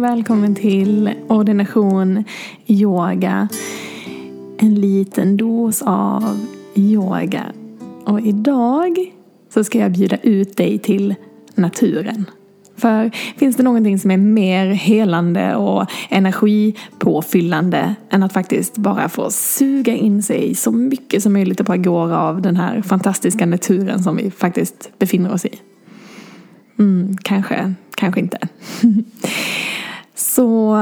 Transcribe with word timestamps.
Och 0.00 0.04
välkommen 0.04 0.54
till 0.54 1.14
ordination 1.28 2.24
yoga. 2.66 3.48
En 4.58 4.74
liten 4.74 5.36
dos 5.36 5.82
av 5.82 6.46
yoga. 6.74 7.44
Och 8.04 8.20
idag 8.20 9.12
så 9.54 9.64
ska 9.64 9.78
jag 9.78 9.92
bjuda 9.92 10.16
ut 10.16 10.56
dig 10.56 10.78
till 10.78 11.14
naturen. 11.54 12.24
För 12.76 13.10
finns 13.36 13.56
det 13.56 13.62
någonting 13.62 13.98
som 13.98 14.10
är 14.10 14.16
mer 14.16 14.66
helande 14.66 15.56
och 15.56 15.86
energipåfyllande 16.08 17.94
än 18.10 18.22
att 18.22 18.32
faktiskt 18.32 18.76
bara 18.76 19.08
få 19.08 19.30
suga 19.30 19.94
in 19.94 20.22
sig 20.22 20.54
så 20.54 20.72
mycket 20.72 21.22
som 21.22 21.32
möjligt 21.32 21.60
och 21.60 21.66
bara 21.66 21.76
gå 21.76 22.14
av 22.14 22.42
den 22.42 22.56
här 22.56 22.82
fantastiska 22.82 23.46
naturen 23.46 24.02
som 24.02 24.16
vi 24.16 24.30
faktiskt 24.30 24.90
befinner 24.98 25.32
oss 25.32 25.44
i? 25.44 25.60
Mm, 26.78 27.16
kanske, 27.22 27.74
kanske 27.94 28.20
inte. 28.20 28.38
så 30.30 30.76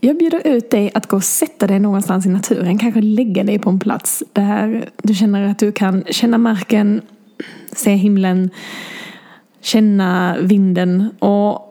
jag 0.00 0.18
bjuder 0.18 0.46
ut 0.46 0.70
dig 0.70 0.90
att 0.94 1.06
gå 1.06 1.16
och 1.16 1.24
sätta 1.24 1.66
dig 1.66 1.80
någonstans 1.80 2.26
i 2.26 2.28
naturen. 2.28 2.78
Kanske 2.78 3.00
lägga 3.00 3.44
dig 3.44 3.58
på 3.58 3.70
en 3.70 3.78
plats 3.78 4.22
där 4.32 4.88
du 5.02 5.14
känner 5.14 5.50
att 5.50 5.58
du 5.58 5.72
kan 5.72 6.04
känna 6.10 6.38
marken, 6.38 7.02
se 7.72 7.90
himlen, 7.94 8.50
känna 9.60 10.36
vinden. 10.40 11.10
Och 11.18 11.64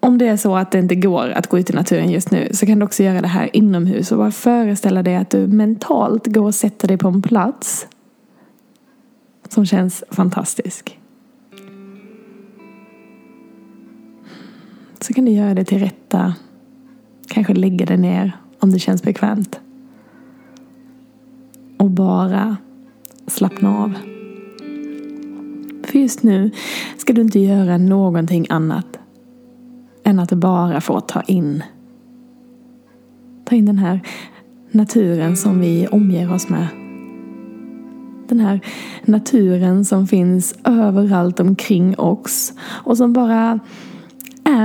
om 0.00 0.18
det 0.18 0.28
är 0.28 0.36
så 0.36 0.56
att 0.56 0.70
det 0.70 0.78
inte 0.78 0.94
går 0.94 1.30
att 1.30 1.46
gå 1.46 1.58
ut 1.58 1.70
i 1.70 1.72
naturen 1.72 2.10
just 2.10 2.30
nu 2.30 2.48
så 2.52 2.66
kan 2.66 2.78
du 2.78 2.84
också 2.84 3.02
göra 3.02 3.20
det 3.20 3.28
här 3.28 3.50
inomhus 3.52 4.12
och 4.12 4.18
bara 4.18 4.30
föreställa 4.30 5.02
dig 5.02 5.16
att 5.16 5.30
du 5.30 5.46
mentalt 5.46 6.26
går 6.26 6.44
och 6.44 6.54
sätter 6.54 6.88
dig 6.88 6.96
på 6.96 7.08
en 7.08 7.22
plats 7.22 7.86
som 9.48 9.66
känns 9.66 10.04
fantastisk. 10.10 10.99
Så 15.00 15.14
kan 15.14 15.24
du 15.24 15.30
göra 15.30 15.54
det 15.54 15.64
till 15.64 15.78
rätta. 15.78 16.34
Kanske 17.28 17.54
lägga 17.54 17.86
dig 17.86 17.96
ner 17.96 18.36
om 18.58 18.70
det 18.70 18.78
känns 18.78 19.02
bekvämt. 19.02 19.60
Och 21.76 21.90
bara 21.90 22.56
slappna 23.26 23.78
av. 23.78 23.94
För 25.84 25.98
just 25.98 26.22
nu 26.22 26.50
ska 26.96 27.12
du 27.12 27.20
inte 27.20 27.40
göra 27.40 27.78
någonting 27.78 28.46
annat 28.48 28.98
än 30.04 30.20
att 30.20 30.32
bara 30.32 30.80
få 30.80 31.00
ta 31.00 31.22
in. 31.22 31.62
Ta 33.44 33.56
in 33.56 33.66
den 33.66 33.78
här 33.78 34.00
naturen 34.70 35.36
som 35.36 35.60
vi 35.60 35.86
omger 35.86 36.32
oss 36.32 36.48
med. 36.48 36.66
Den 38.28 38.40
här 38.40 38.60
naturen 39.04 39.84
som 39.84 40.06
finns 40.06 40.54
överallt 40.64 41.40
omkring 41.40 41.98
oss 41.98 42.52
och 42.60 42.96
som 42.96 43.12
bara 43.12 43.60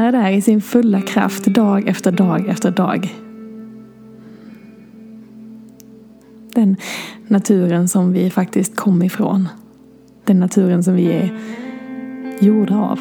är 0.05 0.11
där 0.11 0.31
i 0.31 0.41
sin 0.41 0.61
fulla 0.61 1.01
kraft 1.01 1.45
dag 1.45 1.87
efter 1.87 2.11
dag 2.11 2.47
efter 2.47 2.71
dag. 2.71 3.15
Den 6.53 6.77
naturen 7.27 7.87
som 7.87 8.13
vi 8.13 8.29
faktiskt 8.29 8.75
kom 8.75 9.03
ifrån. 9.03 9.47
Den 10.23 10.39
naturen 10.39 10.83
som 10.83 10.93
vi 10.95 11.11
är 11.11 11.37
gjorda 12.39 12.77
av. 12.77 12.99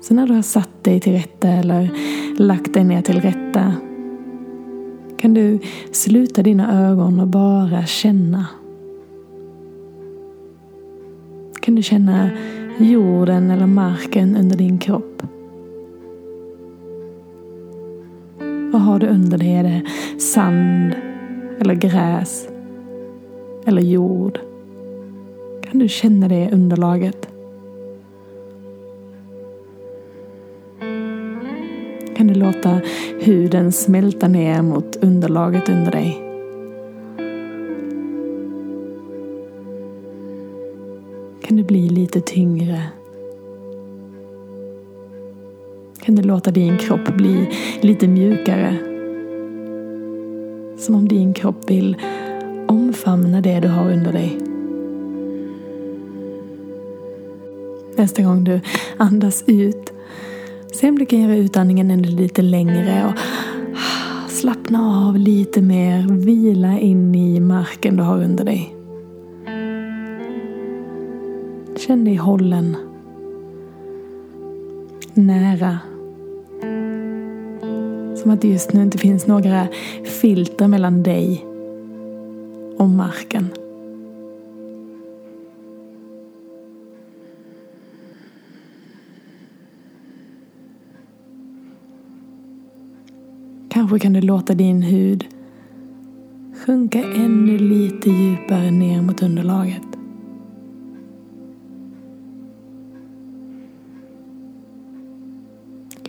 Så 0.00 0.14
när 0.14 0.26
du 0.26 0.34
har 0.34 0.42
satt 0.42 0.84
dig 0.84 1.00
till 1.00 1.12
rätta 1.12 1.48
eller 1.48 1.90
lagt 2.38 2.74
dig 2.74 2.84
ner 2.84 3.02
till 3.02 3.20
rätta 3.20 3.74
kan 5.18 5.34
du 5.34 5.58
sluta 5.92 6.42
dina 6.42 6.88
ögon 6.88 7.20
och 7.20 7.28
bara 7.28 7.86
känna 7.86 8.46
kan 11.64 11.74
du 11.74 11.82
känna 11.82 12.30
jorden 12.78 13.50
eller 13.50 13.66
marken 13.66 14.36
under 14.36 14.56
din 14.56 14.78
kropp. 14.78 15.22
Vad 18.72 18.82
har 18.82 18.98
du 18.98 19.06
under 19.06 19.38
dig? 19.38 19.52
Är 19.54 19.62
det 19.62 19.82
sand 20.20 20.94
eller 21.60 21.74
gräs 21.74 22.48
eller 23.66 23.82
jord? 23.82 24.38
Kan 25.62 25.78
du 25.78 25.88
känna 25.88 26.28
det 26.28 26.50
underlaget? 26.52 27.28
Kan 32.16 32.26
du 32.26 32.34
låta 32.34 32.80
huden 33.20 33.72
smälta 33.72 34.28
ner 34.28 34.62
mot 34.62 34.96
underlaget 34.96 35.68
under 35.68 35.92
dig? 35.92 36.23
Kan 41.44 41.56
du 41.56 41.62
bli 41.62 41.88
lite 41.88 42.20
tyngre. 42.20 42.82
Kan 46.00 46.14
du 46.14 46.22
låta 46.22 46.50
din 46.50 46.78
kropp 46.78 47.16
bli 47.16 47.50
lite 47.80 48.08
mjukare. 48.08 48.76
Som 50.78 50.94
om 50.94 51.08
din 51.08 51.34
kropp 51.34 51.70
vill 51.70 51.96
omfamna 52.68 53.40
det 53.40 53.60
du 53.60 53.68
har 53.68 53.92
under 53.92 54.12
dig. 54.12 54.38
Nästa 57.96 58.22
gång 58.22 58.44
du 58.44 58.60
andas 58.96 59.44
ut, 59.46 59.92
se 60.72 60.88
om 60.88 60.98
du 60.98 61.06
kan 61.06 61.20
göra 61.20 61.36
utandningen 61.36 61.90
ännu 61.90 62.08
lite 62.08 62.42
längre 62.42 63.04
och 63.06 63.18
slappna 64.30 65.08
av 65.08 65.18
lite 65.18 65.62
mer, 65.62 66.06
vila 66.08 66.78
in 66.78 67.14
i 67.14 67.40
marken 67.40 67.96
du 67.96 68.02
har 68.02 68.22
under 68.22 68.44
dig. 68.44 68.73
Känn 71.86 72.04
dig 72.04 72.16
hållen. 72.16 72.76
Nära. 75.14 75.78
Som 78.16 78.30
att 78.30 78.40
det 78.40 78.48
just 78.48 78.72
nu 78.72 78.82
inte 78.82 78.98
finns 78.98 79.26
några 79.26 79.68
filter 80.04 80.68
mellan 80.68 81.02
dig 81.02 81.46
och 82.78 82.88
marken. 82.88 83.48
Kanske 93.68 93.98
kan 93.98 94.12
du 94.12 94.20
låta 94.20 94.54
din 94.54 94.82
hud 94.82 95.26
sjunka 96.66 96.98
ännu 96.98 97.58
lite 97.58 98.10
djupare 98.10 98.70
ner 98.70 99.02
mot 99.02 99.22
underlaget. 99.22 99.93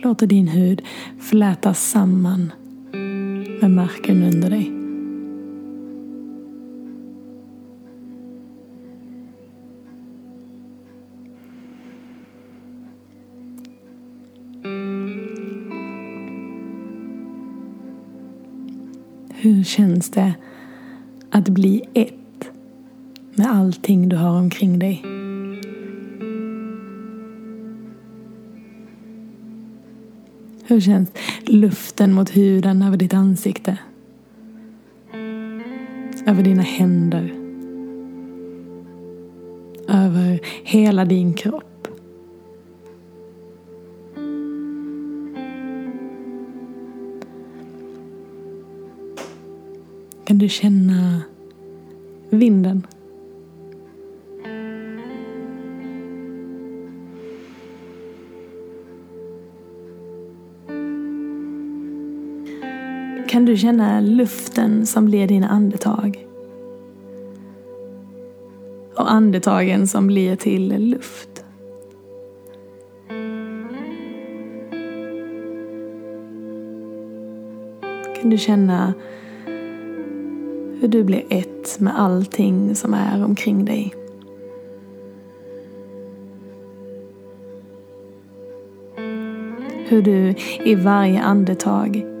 Låter 0.04 0.26
din 0.26 0.48
hud 0.48 0.82
flätas 1.20 1.90
samman 1.90 2.52
med 3.60 3.70
marken 3.70 4.22
under 4.22 4.50
dig. 4.50 4.72
Hur 19.38 19.64
känns 19.64 20.10
det 20.10 20.34
att 21.30 21.48
bli 21.48 21.82
ett 21.94 22.50
med 23.34 23.46
allting 23.46 24.08
du 24.08 24.16
har 24.16 24.38
omkring 24.38 24.78
dig? 24.78 25.15
Hur 30.68 30.80
känns 30.80 31.12
luften 31.46 32.12
mot 32.12 32.36
huden 32.36 32.82
över 32.82 32.96
ditt 32.96 33.14
ansikte? 33.14 33.78
Över 36.26 36.42
dina 36.42 36.62
händer? 36.62 37.34
Över 39.88 40.40
hela 40.64 41.04
din 41.04 41.34
kropp? 41.34 41.88
Kan 50.24 50.38
du 50.38 50.48
känna 50.48 51.22
vinden? 52.30 52.86
kan 63.36 63.44
du 63.44 63.56
känna 63.56 64.00
luften 64.00 64.86
som 64.86 65.04
blir 65.04 65.26
dina 65.26 65.48
andetag. 65.48 66.26
Och 68.94 69.12
andetagen 69.12 69.86
som 69.86 70.06
blir 70.06 70.36
till 70.36 70.88
luft. 70.90 71.44
Kan 78.20 78.30
du 78.30 78.38
känna 78.38 78.94
hur 80.80 80.88
du 80.88 81.04
blir 81.04 81.24
ett 81.28 81.80
med 81.80 82.00
allting 82.00 82.74
som 82.74 82.94
är 82.94 83.24
omkring 83.24 83.64
dig. 83.64 83.94
Hur 89.88 90.02
du 90.02 90.34
i 90.64 90.74
varje 90.74 91.22
andetag 91.22 92.15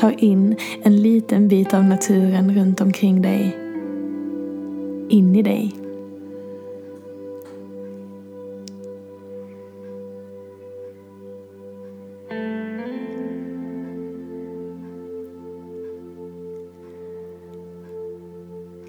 tar 0.00 0.14
in 0.18 0.56
en 0.82 0.96
liten 0.96 1.48
bit 1.48 1.74
av 1.74 1.84
naturen 1.84 2.54
runt 2.54 2.80
omkring 2.80 3.22
dig. 3.22 3.56
In 5.08 5.36
i 5.36 5.42
dig. 5.42 5.74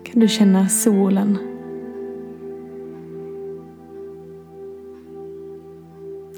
Kan 0.03 0.19
du 0.19 0.27
känna 0.27 0.69
solen 0.69 1.37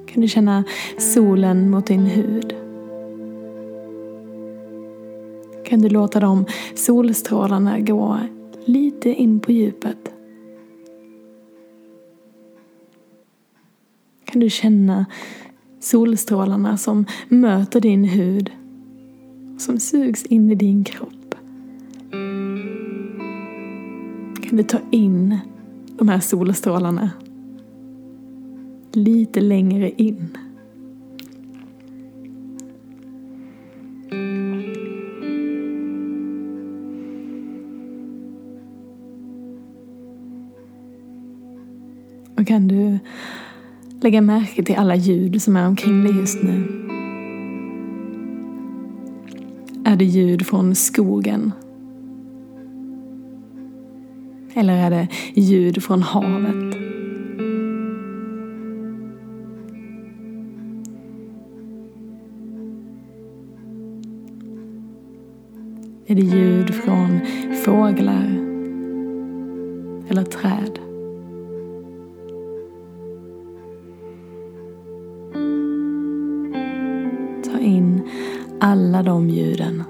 kan 0.06 0.22
du 0.22 0.28
känna 0.28 0.64
solen 0.98 1.70
mot 1.70 1.86
din 1.86 2.06
hud. 2.06 2.63
Kan 5.74 5.82
du 5.82 5.90
låta 5.90 6.20
de 6.20 6.46
solstrålarna 6.76 7.80
gå 7.80 8.20
lite 8.66 9.14
in 9.14 9.40
på 9.40 9.52
djupet. 9.52 10.14
Kan 14.26 14.40
du 14.40 14.50
känna 14.50 15.06
solstrålarna 15.80 16.78
som 16.78 17.06
möter 17.28 17.82
din 17.82 18.04
hud 18.04 18.52
som 19.58 19.80
sugs 19.80 20.26
in 20.26 20.52
i 20.52 20.56
din 20.56 20.84
kropp. 20.84 21.36
Kan 24.44 24.58
du 24.58 24.64
ta 24.64 24.80
in 24.92 25.38
de 25.98 26.10
här 26.10 26.20
solstrålarna 26.20 27.10
lite 28.92 29.42
längre 29.42 29.92
in. 29.92 30.38
Och 42.44 42.48
kan 42.48 42.68
du 42.68 43.00
lägga 44.02 44.22
märke 44.22 44.64
till 44.64 44.76
alla 44.76 44.96
ljud 44.96 45.42
som 45.42 45.56
är 45.56 45.68
omkring 45.68 46.04
dig 46.04 46.18
just 46.18 46.44
nu? 46.44 46.64
Är 49.86 49.96
det 49.96 50.06
ljud 50.06 50.48
från 50.48 50.76
skogen? 50.76 51.52
Eller 54.54 54.74
är 54.74 54.90
det 54.90 55.08
ljud 55.42 55.84
från 55.84 56.02
havet? 56.02 56.76
är 66.06 66.16
det 66.16 66.22
ljud 66.22 66.76
från 66.76 67.20
fåglar 67.66 68.28
eller 70.10 70.24
träd. 70.24 70.93
Alla 78.74 79.04
de 79.04 79.30
ljuden. 79.30 79.84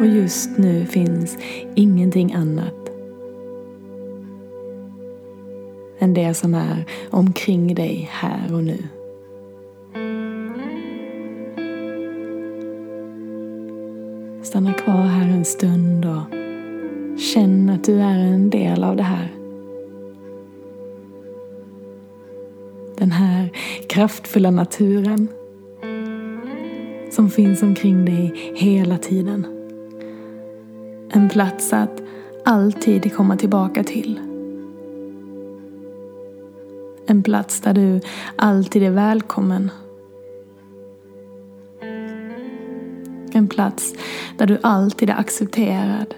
Och 0.00 0.06
just 0.06 0.58
nu 0.58 0.86
finns 0.86 1.38
ingenting 1.74 2.32
annat 2.32 2.74
än 5.98 6.14
det 6.14 6.34
som 6.34 6.54
är 6.54 6.84
omkring 7.10 7.74
dig 7.74 8.08
här 8.12 8.54
och 8.54 8.64
nu. 8.64 8.99
Stanna 14.50 14.72
kvar 14.72 15.02
här 15.02 15.28
en 15.28 15.44
stund 15.44 16.04
och 16.04 16.22
känn 17.18 17.70
att 17.70 17.84
du 17.84 18.00
är 18.00 18.18
en 18.18 18.50
del 18.50 18.84
av 18.84 18.96
det 18.96 19.02
här. 19.02 19.32
Den 22.98 23.10
här 23.10 23.50
kraftfulla 23.88 24.50
naturen 24.50 25.28
som 27.10 27.30
finns 27.30 27.62
omkring 27.62 28.04
dig 28.04 28.52
hela 28.54 28.98
tiden. 28.98 29.46
En 31.10 31.28
plats 31.28 31.72
att 31.72 32.02
alltid 32.44 33.14
komma 33.14 33.36
tillbaka 33.36 33.84
till. 33.84 34.20
En 37.06 37.22
plats 37.22 37.60
där 37.60 37.74
du 37.74 38.00
alltid 38.36 38.82
är 38.82 38.90
välkommen. 38.90 39.70
En 43.32 43.48
plats 43.48 43.94
där 44.38 44.46
du 44.46 44.58
alltid 44.62 45.10
är 45.10 45.14
accepterad. 45.14 46.14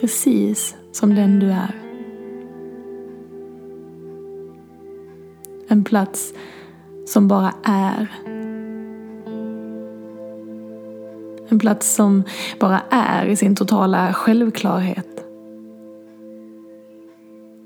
Precis 0.00 0.76
som 0.92 1.14
den 1.14 1.38
du 1.40 1.46
är. 1.46 1.74
En 5.68 5.84
plats 5.84 6.34
som 7.06 7.28
bara 7.28 7.52
är 7.62 8.08
En 11.50 11.58
plats 11.58 11.94
som 11.94 12.24
bara 12.60 12.82
är 12.90 13.26
i 13.26 13.36
sin 13.36 13.56
totala 13.56 14.12
självklarhet. 14.12 15.24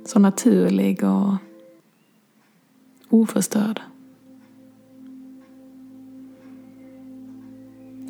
Så 0.06 0.18
naturlig 0.18 1.04
och 1.04 1.34
oförstörd. 3.08 3.80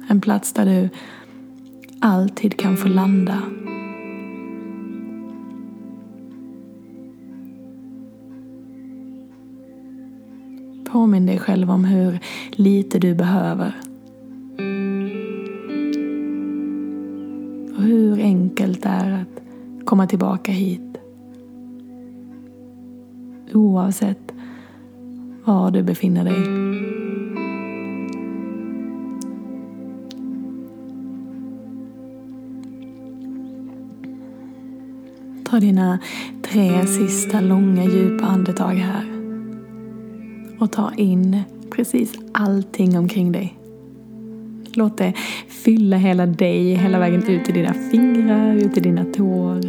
En 0.08 0.20
plats 0.20 0.52
där 0.52 0.66
du 0.66 0.88
alltid 2.00 2.56
kan 2.56 2.76
få 2.76 2.88
landa. 2.88 3.42
Påminn 10.92 11.26
dig 11.26 11.38
själv 11.38 11.70
om 11.70 11.84
hur 11.84 12.18
lite 12.50 12.98
du 12.98 13.14
behöver 13.14 13.74
och 17.76 17.82
hur 17.82 18.18
enkelt 18.20 18.82
det 18.82 18.88
är 18.88 19.12
att 19.12 19.42
komma 19.84 20.06
tillbaka 20.06 20.52
hit. 20.52 20.98
Oavsett 23.52 24.32
var 25.44 25.70
du 25.70 25.82
befinner 25.82 26.24
dig. 26.24 27.03
Ta 35.54 35.60
dina 35.60 35.98
tre 36.42 36.86
sista 36.86 37.40
långa 37.40 37.84
djupa 37.84 38.24
andetag 38.24 38.74
här. 38.74 39.04
Och 40.58 40.72
ta 40.72 40.92
in 40.96 41.42
precis 41.70 42.12
allting 42.32 42.98
omkring 42.98 43.32
dig. 43.32 43.58
Låt 44.74 44.98
det 44.98 45.12
fylla 45.48 45.96
hela 45.96 46.26
dig, 46.26 46.74
hela 46.74 46.98
vägen 46.98 47.26
ut 47.26 47.44
till 47.44 47.54
dina 47.54 47.74
fingrar, 47.74 48.54
ut 48.54 48.74
till 48.74 48.82
dina 48.82 49.04
tår. 49.04 49.60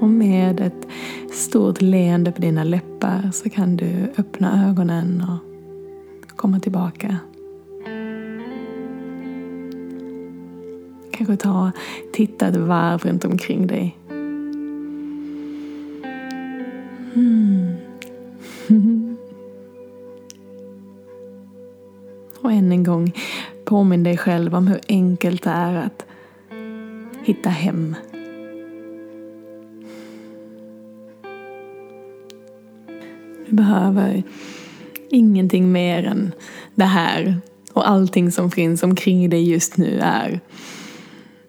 Och 0.00 0.10
med 0.10 0.60
ett 0.60 0.86
stort 1.32 1.82
leende 1.82 2.32
på 2.32 2.40
dina 2.40 2.64
läppar 2.64 3.30
så 3.32 3.50
kan 3.50 3.76
du 3.76 4.12
öppna 4.18 4.68
ögonen 4.68 5.24
och 5.28 5.49
komma 6.40 6.60
tillbaka. 6.60 7.16
Kanske 11.10 11.36
ta 11.36 11.66
och 11.66 11.70
titta 12.12 12.48
ett 12.48 12.56
varv 12.56 13.00
runt 13.00 13.24
omkring 13.24 13.66
dig. 13.66 13.98
Mm. 17.14 17.76
Och 22.40 22.52
än 22.52 22.72
en 22.72 22.84
gång, 22.84 23.12
påminn 23.64 24.02
dig 24.02 24.16
själv 24.16 24.54
om 24.54 24.66
hur 24.66 24.80
enkelt 24.88 25.42
det 25.42 25.50
är 25.50 25.74
att 25.74 26.06
hitta 27.22 27.50
hem. 27.50 27.96
Du 33.46 33.56
behöver 33.56 34.22
ingenting 35.10 35.72
mer 35.72 36.04
än 36.04 36.32
det 36.74 36.84
här 36.84 37.40
och 37.72 37.88
allting 37.88 38.32
som 38.32 38.50
finns 38.50 38.82
omkring 38.82 39.30
dig 39.30 39.50
just 39.50 39.76
nu 39.76 39.98
är 40.02 40.40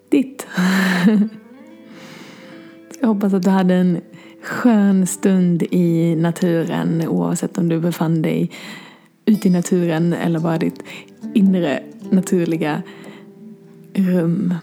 ditt. 0.09 0.47
Jag 2.99 3.07
hoppas 3.07 3.33
att 3.33 3.43
du 3.43 3.49
hade 3.49 3.73
en 3.73 4.01
skön 4.43 5.07
stund 5.07 5.63
i 5.63 6.15
naturen 6.15 7.07
oavsett 7.07 7.57
om 7.57 7.69
du 7.69 7.79
befann 7.79 8.21
dig 8.21 8.51
ute 9.25 9.47
i 9.47 9.51
naturen 9.51 10.13
eller 10.13 10.39
bara 10.39 10.57
ditt 10.57 10.83
inre 11.33 11.83
naturliga 12.09 12.81
rum. 13.93 14.55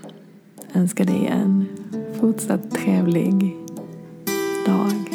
Jag 0.72 0.80
önskar 0.80 1.04
dig 1.04 1.26
en 1.26 1.66
fortsatt 2.20 2.70
trevlig 2.70 3.56
dag. 4.66 5.07